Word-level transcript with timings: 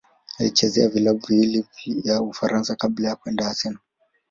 Alichezea 0.39 0.89
vilabu 0.89 1.27
viwili 1.27 1.65
vya 1.85 2.21
Ufaransa 2.21 2.75
kabla 2.75 3.09
ya 3.09 3.15
kwenda 3.15 3.47
Arsenal. 3.47 3.79